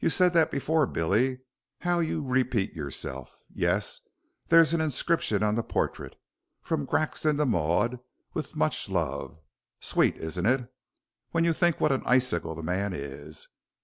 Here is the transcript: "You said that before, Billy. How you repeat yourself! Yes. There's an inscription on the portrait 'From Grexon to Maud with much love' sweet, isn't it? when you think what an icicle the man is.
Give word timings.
"You 0.00 0.10
said 0.10 0.32
that 0.32 0.50
before, 0.50 0.88
Billy. 0.88 1.38
How 1.82 2.00
you 2.00 2.20
repeat 2.20 2.72
yourself! 2.72 3.38
Yes. 3.54 4.00
There's 4.48 4.74
an 4.74 4.80
inscription 4.80 5.44
on 5.44 5.54
the 5.54 5.62
portrait 5.62 6.16
'From 6.62 6.84
Grexon 6.84 7.36
to 7.36 7.46
Maud 7.46 8.00
with 8.34 8.56
much 8.56 8.88
love' 8.88 9.38
sweet, 9.78 10.16
isn't 10.16 10.46
it? 10.46 10.68
when 11.30 11.44
you 11.44 11.52
think 11.52 11.78
what 11.80 11.92
an 11.92 12.02
icicle 12.06 12.56
the 12.56 12.64
man 12.64 12.92
is. 12.92 13.46